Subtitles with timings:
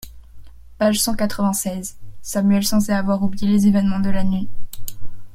[0.79, 1.95] Page cent quatre-vingt-seize.
[2.23, 4.49] Samuel semblait avoir oublié les événements de la nuit.